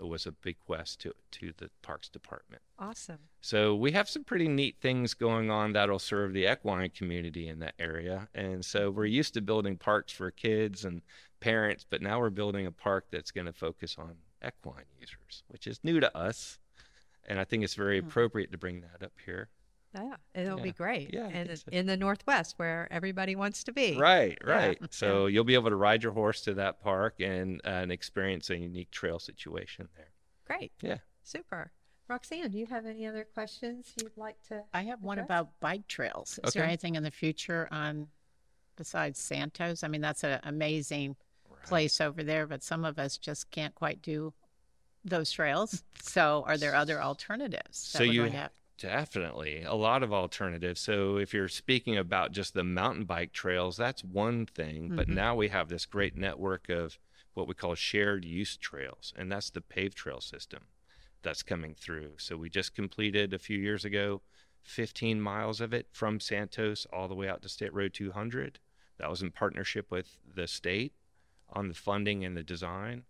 was 0.05 0.27
a 0.27 0.31
bequest 0.31 0.99
to 1.01 1.13
to 1.31 1.53
the 1.57 1.69
Parks 1.81 2.09
Department. 2.09 2.61
Awesome. 2.77 3.17
So 3.41 3.73
we 3.75 3.91
have 3.93 4.07
some 4.07 4.23
pretty 4.23 4.47
neat 4.47 4.75
things 4.79 5.13
going 5.15 5.49
on 5.49 5.73
that'll 5.73 5.97
serve 5.97 6.33
the 6.33 6.45
equine 6.51 6.91
community 6.91 7.47
in 7.47 7.59
that 7.59 7.73
area. 7.79 8.27
And 8.35 8.63
so 8.63 8.91
we're 8.91 9.05
used 9.05 9.33
to 9.33 9.41
building 9.41 9.77
parks 9.77 10.11
for 10.13 10.29
kids 10.29 10.85
and 10.85 11.01
parents, 11.39 11.85
but 11.89 12.01
now 12.01 12.19
we're 12.19 12.29
building 12.29 12.65
a 12.67 12.71
park 12.71 13.05
that's 13.11 13.31
going 13.31 13.47
to 13.47 13.53
focus 13.53 13.95
on 13.97 14.15
equine 14.45 14.85
users, 14.99 15.43
which 15.47 15.65
is 15.65 15.79
new 15.83 15.99
to 15.99 16.15
us. 16.15 16.59
And 17.25 17.39
I 17.39 17.43
think 17.45 17.63
it's 17.63 17.73
very 17.75 17.99
Hmm. 17.99 18.07
appropriate 18.07 18.51
to 18.51 18.57
bring 18.57 18.81
that 18.81 19.03
up 19.03 19.13
here. 19.25 19.49
Yeah, 19.97 20.41
it'll 20.41 20.59
be 20.59 20.71
great. 20.71 21.13
Yeah, 21.13 21.27
and 21.27 21.57
so. 21.57 21.65
in 21.71 21.85
the 21.85 21.97
Northwest, 21.97 22.55
where 22.57 22.87
everybody 22.91 23.35
wants 23.35 23.63
to 23.65 23.71
be. 23.71 23.97
Right, 23.97 24.37
right. 24.43 24.77
yeah. 24.79 24.87
So 24.91 25.25
you'll 25.25 25.43
be 25.43 25.55
able 25.55 25.69
to 25.69 25.75
ride 25.75 26.03
your 26.03 26.13
horse 26.13 26.41
to 26.41 26.53
that 26.55 26.81
park 26.81 27.19
and, 27.19 27.61
uh, 27.65 27.69
and 27.69 27.91
experience 27.91 28.49
a 28.49 28.57
unique 28.57 28.91
trail 28.91 29.19
situation 29.19 29.87
there. 29.95 30.09
Great. 30.45 30.71
Yeah. 30.81 30.97
Super. 31.23 31.71
Roxanne, 32.07 32.49
do 32.49 32.57
you 32.57 32.65
have 32.67 32.85
any 32.85 33.05
other 33.05 33.25
questions 33.33 33.93
you'd 34.01 34.15
like 34.15 34.41
to? 34.47 34.63
I 34.73 34.83
have 34.83 35.03
one 35.03 35.19
about 35.19 35.59
bike 35.59 35.87
trails. 35.87 36.39
Is 36.45 36.53
there 36.53 36.63
anything 36.63 36.95
in 36.95 37.03
the 37.03 37.11
future 37.11 37.67
on 37.69 38.07
besides 38.77 39.19
Santos? 39.19 39.83
I 39.83 39.89
mean, 39.89 39.99
that's 39.99 40.23
an 40.23 40.39
amazing 40.43 41.17
place 41.65 41.99
over 41.99 42.23
there, 42.23 42.47
but 42.47 42.63
some 42.63 42.85
of 42.85 42.97
us 42.97 43.17
just 43.17 43.51
can't 43.51 43.75
quite 43.75 44.01
do 44.01 44.33
those 45.03 45.31
trails. 45.31 45.83
So, 46.01 46.43
are 46.47 46.57
there 46.57 46.75
other 46.75 47.01
alternatives? 47.01 47.77
So 47.77 47.99
that 47.99 48.07
we're 48.07 48.13
you 48.13 48.21
going 48.21 48.31
to 48.31 48.37
have? 48.37 48.51
Definitely 48.77 49.63
a 49.63 49.73
lot 49.73 50.03
of 50.03 50.13
alternatives. 50.13 50.79
So 50.79 51.17
if 51.17 51.33
you're 51.33 51.47
speaking 51.47 51.97
about 51.97 52.31
just 52.31 52.53
the 52.53 52.63
mountain 52.63 53.05
bike 53.05 53.31
trails, 53.33 53.75
that's 53.75 54.03
one 54.03 54.45
thing. 54.45 54.89
But 54.95 55.07
Mhm. 55.07 55.13
now 55.15 55.35
we 55.35 55.47
have 55.49 55.67
this 55.67 55.85
great 55.85 56.15
network 56.15 56.69
of 56.69 56.99
what 57.33 57.47
we 57.47 57.55
call 57.55 57.73
shared 57.75 58.23
use 58.23 58.55
trails, 58.55 59.13
and 59.15 59.31
that's 59.31 59.49
the 59.49 59.61
paved 59.61 59.97
trail 59.97 60.21
system 60.21 60.67
that's 61.23 61.43
coming 61.43 61.73
through. 61.73 62.17
So 62.19 62.37
we 62.37 62.49
just 62.49 62.75
completed 62.75 63.33
a 63.33 63.39
few 63.39 63.57
years 63.57 63.83
ago 63.83 64.21
15 64.61 65.21
miles 65.21 65.59
of 65.59 65.73
it 65.73 65.87
from 65.91 66.19
Santos 66.19 66.85
all 66.87 67.07
the 67.07 67.15
way 67.15 67.27
out 67.27 67.41
to 67.41 67.49
State 67.49 67.73
Road 67.73 67.93
200. 67.93 68.59
That 68.97 69.09
was 69.09 69.21
in 69.21 69.31
partnership 69.31 69.89
with 69.89 70.19
the 70.25 70.47
state 70.47 70.93
on 71.49 71.67
the 71.67 71.73
funding 71.73 72.23
and 72.25 72.35
the 72.35 72.43
design. 72.43 73.05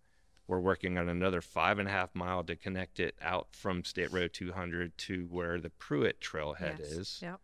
We're 0.48 0.60
working 0.60 0.98
on 0.98 1.10
another 1.10 1.42
five 1.42 1.77
and 1.80 1.88
a 1.88 1.92
half 1.92 2.16
mile 2.16 2.44
to 2.46 2.56
connect 2.56 3.00
it 3.00 3.16
out 3.22 3.50
from 3.51 3.84
State 3.84 4.12
Road 4.13 4.34
200 4.34 4.98
to 5.00 5.27
where 5.30 5.60
the 5.60 5.70
Pruitt 5.70 6.22
Trailhead 6.22 6.80
Yes. 6.80 6.92
is. 6.92 7.20
Yep. 7.22 7.39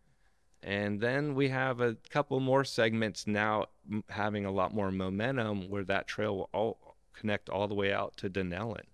And 0.62 0.98
then 1.00 1.34
we 1.34 1.50
have 1.50 1.80
a 1.80 1.96
couple 2.08 2.40
more 2.40 2.64
segments 2.64 3.26
now 3.26 3.66
m- 3.90 4.02
having 4.08 4.46
a 4.46 4.50
lot 4.50 4.72
more 4.72 4.90
momentum 4.90 5.68
where 5.68 5.84
that 5.84 6.06
trail 6.06 6.36
will 6.38 6.50
all 6.54 6.96
connect 7.12 7.50
all 7.50 7.68
the 7.68 7.74
way 7.74 7.92
out 7.92 8.16
to 8.16 8.30
Dunnellon. 8.30 8.86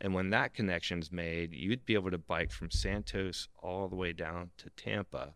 And 0.00 0.12
when 0.12 0.30
that 0.30 0.52
connection's 0.52 1.12
made, 1.12 1.54
you'd 1.54 1.86
be 1.86 1.94
able 1.94 2.10
to 2.10 2.18
bike 2.18 2.50
from 2.50 2.70
Santos 2.72 3.48
all 3.62 3.88
the 3.88 3.94
way 3.96 4.12
down 4.12 4.50
to 4.58 4.70
Tampa 4.70 5.34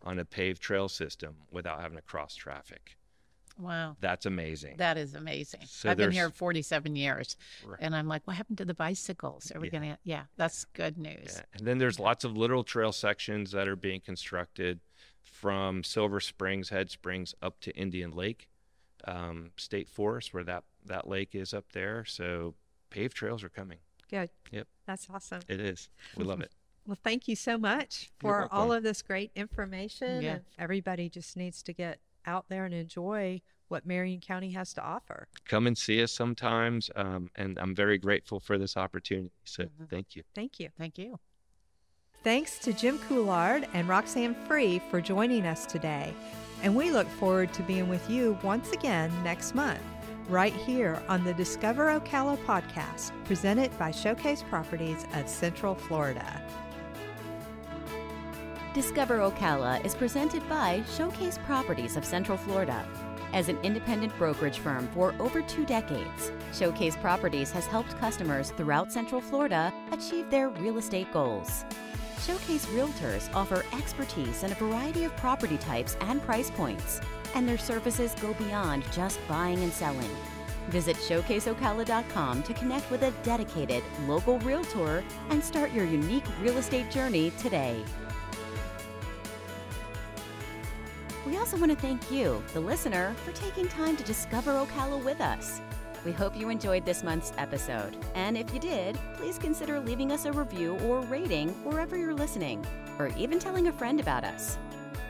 on 0.00 0.18
a 0.18 0.24
paved 0.24 0.60
trail 0.62 0.88
system 0.88 1.36
without 1.50 1.80
having 1.80 1.96
to 1.98 2.02
cross 2.02 2.34
traffic. 2.34 2.96
Wow. 3.58 3.96
That's 4.00 4.26
amazing. 4.26 4.76
That 4.78 4.96
is 4.96 5.14
amazing. 5.14 5.60
So 5.66 5.90
I've 5.90 5.96
been 5.96 6.04
there's- 6.10 6.14
here 6.14 6.30
47 6.30 6.96
years, 6.96 7.36
Right. 7.64 7.78
and 7.80 7.94
I'm 7.94 8.08
like, 8.08 8.26
what 8.26 8.36
happened 8.36 8.58
to 8.58 8.64
the 8.64 8.74
bicycles? 8.74 9.50
Are 9.52 9.60
we 9.60 9.68
Yeah. 9.68 9.78
going 9.78 9.90
to? 9.92 9.98
Yeah, 10.04 10.24
that's 10.36 10.64
good 10.66 10.96
news. 10.98 11.34
Yeah. 11.36 11.42
And 11.54 11.66
then 11.66 11.78
there's 11.78 11.98
lots 11.98 12.24
of 12.24 12.36
little 12.36 12.64
trail 12.64 12.92
sections 12.92 13.50
that 13.52 13.68
are 13.68 13.76
being 13.76 14.00
constructed 14.00 14.80
from 15.20 15.84
Silver 15.84 16.20
Springs, 16.20 16.68
Head 16.70 16.90
Springs 16.90 17.34
up 17.42 17.60
to 17.60 17.74
Indian 17.76 18.10
Lake 18.12 18.48
um, 19.04 19.50
State 19.56 19.88
Forest, 19.88 20.32
where 20.32 20.44
that, 20.44 20.64
that 20.86 21.08
lake 21.08 21.34
is 21.34 21.52
up 21.52 21.72
there. 21.72 22.04
So 22.04 22.54
paved 22.90 23.16
trails 23.16 23.42
are 23.42 23.48
coming. 23.48 23.78
Good. 24.10 24.30
Yep. 24.52 24.68
That's 24.86 25.08
awesome. 25.10 25.40
It 25.48 25.60
is. 25.60 25.88
We 26.16 26.24
love 26.24 26.40
it. 26.40 26.52
Well, 26.84 26.98
thank 27.00 27.28
you 27.28 27.36
so 27.36 27.58
much 27.58 28.10
for 28.18 28.48
all 28.52 28.72
of 28.72 28.82
this 28.82 29.02
great 29.02 29.30
information. 29.36 30.20
Yeah. 30.20 30.32
And 30.32 30.42
everybody 30.58 31.08
just 31.08 31.36
needs 31.36 31.62
to 31.62 31.72
get 31.72 32.00
out 32.26 32.46
there 32.48 32.64
and 32.64 32.74
enjoy 32.74 33.40
what 33.68 33.86
Marion 33.86 34.20
County 34.20 34.50
has 34.52 34.74
to 34.74 34.82
offer. 34.84 35.28
Come 35.46 35.66
and 35.66 35.76
see 35.76 36.02
us 36.02 36.12
sometimes. 36.12 36.90
Um, 36.94 37.30
and 37.36 37.58
I'm 37.58 37.74
very 37.74 37.96
grateful 37.98 38.38
for 38.38 38.58
this 38.58 38.76
opportunity. 38.76 39.30
So 39.44 39.64
Mhm. 39.64 39.88
thank 39.88 40.14
you. 40.16 40.22
Thank 40.34 40.60
you. 40.60 40.68
Thank 40.76 40.98
you. 40.98 41.18
Thanks 42.22 42.58
to 42.60 42.72
Jim 42.72 42.98
Couillard 42.98 43.66
and 43.74 43.88
Roxanne 43.88 44.34
Free 44.46 44.78
for 44.90 45.00
joining 45.00 45.44
us 45.46 45.66
today. 45.66 46.14
And 46.62 46.76
we 46.76 46.92
look 46.92 47.08
forward 47.08 47.52
to 47.54 47.62
being 47.62 47.88
with 47.88 48.08
you 48.08 48.38
once 48.44 48.70
again 48.70 49.10
next 49.24 49.54
month, 49.54 49.82
right 50.28 50.52
here 50.54 51.02
on 51.08 51.24
the 51.24 51.34
Discover 51.34 51.98
Ocala 51.98 52.36
podcast, 52.44 53.10
presented 53.24 53.76
by 53.78 53.90
Showcase 53.90 54.44
Properties 54.44 55.04
of 55.14 55.28
Central 55.28 55.74
Florida. 55.74 56.40
Discover 58.74 59.18
Ocala 59.18 59.84
is 59.84 59.94
presented 59.94 60.48
by 60.48 60.82
Showcase 60.96 61.38
Properties 61.44 61.98
of 61.98 62.06
Central 62.06 62.38
Florida. 62.38 62.88
As 63.34 63.50
an 63.50 63.58
independent 63.62 64.16
brokerage 64.16 64.60
firm 64.60 64.88
for 64.94 65.14
over 65.18 65.42
two 65.42 65.66
decades, 65.66 66.32
Showcase 66.54 66.96
Properties 66.96 67.50
has 67.50 67.66
helped 67.66 67.98
customers 67.98 68.50
throughout 68.52 68.90
Central 68.90 69.20
Florida 69.20 69.70
achieve 69.90 70.30
their 70.30 70.48
real 70.48 70.78
estate 70.78 71.12
goals. 71.12 71.66
Showcase 72.22 72.64
Realtors 72.66 73.28
offer 73.34 73.62
expertise 73.76 74.42
in 74.42 74.52
a 74.52 74.54
variety 74.54 75.04
of 75.04 75.14
property 75.18 75.58
types 75.58 75.98
and 76.00 76.22
price 76.22 76.50
points, 76.50 77.02
and 77.34 77.46
their 77.46 77.58
services 77.58 78.14
go 78.22 78.32
beyond 78.34 78.90
just 78.90 79.20
buying 79.28 79.62
and 79.62 79.72
selling. 79.72 80.10
Visit 80.68 80.96
showcaseocala.com 80.96 82.42
to 82.42 82.54
connect 82.54 82.90
with 82.90 83.02
a 83.02 83.10
dedicated 83.22 83.82
local 84.06 84.38
realtor 84.38 85.04
and 85.28 85.44
start 85.44 85.72
your 85.72 85.84
unique 85.84 86.24
real 86.40 86.56
estate 86.56 86.90
journey 86.90 87.32
today. 87.38 87.84
We 91.26 91.36
also 91.36 91.56
want 91.56 91.70
to 91.70 91.78
thank 91.78 92.10
you, 92.10 92.42
the 92.52 92.60
listener, 92.60 93.14
for 93.24 93.32
taking 93.32 93.68
time 93.68 93.96
to 93.96 94.02
discover 94.02 94.52
Ocala 94.52 95.02
with 95.04 95.20
us. 95.20 95.60
We 96.04 96.10
hope 96.10 96.36
you 96.36 96.48
enjoyed 96.48 96.84
this 96.84 97.04
month's 97.04 97.32
episode. 97.38 97.96
And 98.14 98.36
if 98.36 98.52
you 98.52 98.58
did, 98.58 98.98
please 99.14 99.38
consider 99.38 99.78
leaving 99.78 100.10
us 100.10 100.24
a 100.24 100.32
review 100.32 100.76
or 100.80 101.00
rating 101.02 101.50
wherever 101.64 101.96
you're 101.96 102.14
listening, 102.14 102.66
or 102.98 103.08
even 103.16 103.38
telling 103.38 103.68
a 103.68 103.72
friend 103.72 104.00
about 104.00 104.24
us. 104.24 104.58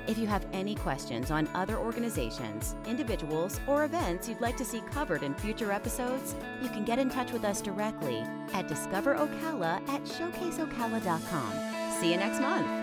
If 0.07 0.19
you 0.19 0.26
have 0.26 0.45
any 0.52 0.75
questions 0.75 1.31
on 1.31 1.49
other 1.54 1.78
organizations, 1.78 2.75
individuals, 2.87 3.61
or 3.66 3.85
events 3.85 4.28
you'd 4.28 4.40
like 4.40 4.57
to 4.57 4.64
see 4.64 4.83
covered 4.90 5.23
in 5.23 5.35
future 5.35 5.71
episodes, 5.73 6.35
you 6.61 6.69
can 6.69 6.85
get 6.85 6.99
in 6.99 7.09
touch 7.09 7.33
with 7.33 7.45
us 7.45 7.62
directly 7.62 8.19
at 8.52 8.69
discoverocala 8.69 9.88
at 9.88 10.02
showcaseocala.com. 10.02 12.00
See 12.00 12.11
you 12.11 12.16
next 12.19 12.40
month. 12.40 12.82